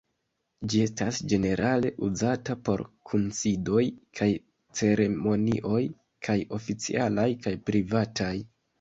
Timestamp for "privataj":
7.71-8.37